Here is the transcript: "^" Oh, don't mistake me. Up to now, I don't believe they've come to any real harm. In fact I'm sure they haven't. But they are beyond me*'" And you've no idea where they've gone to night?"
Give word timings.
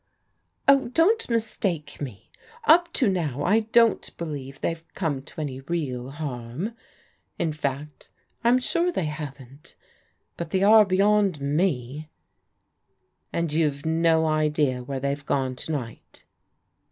"^" 0.41 0.63
Oh, 0.67 0.87
don't 0.87 1.29
mistake 1.29 2.01
me. 2.01 2.31
Up 2.63 2.91
to 2.93 3.07
now, 3.07 3.43
I 3.43 3.59
don't 3.59 4.17
believe 4.17 4.59
they've 4.59 4.83
come 4.95 5.21
to 5.21 5.41
any 5.41 5.59
real 5.61 6.09
harm. 6.09 6.73
In 7.37 7.53
fact 7.53 8.09
I'm 8.43 8.57
sure 8.57 8.91
they 8.91 9.05
haven't. 9.05 9.75
But 10.37 10.49
they 10.49 10.63
are 10.63 10.85
beyond 10.85 11.39
me*'" 11.39 12.09
And 13.31 13.53
you've 13.53 13.85
no 13.85 14.25
idea 14.25 14.83
where 14.83 14.99
they've 14.99 15.23
gone 15.23 15.55
to 15.57 15.71
night?" 15.71 16.23